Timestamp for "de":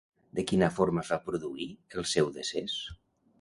0.37-0.45